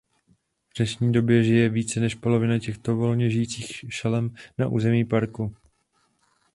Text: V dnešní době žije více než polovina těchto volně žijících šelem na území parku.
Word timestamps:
V 0.73 0.77
dnešní 0.77 1.11
době 1.11 1.43
žije 1.43 1.69
více 1.69 1.99
než 1.99 2.15
polovina 2.15 2.59
těchto 2.59 2.95
volně 2.95 3.29
žijících 3.29 3.71
šelem 3.89 4.35
na 4.57 4.67
území 4.67 5.05
parku. 5.05 5.55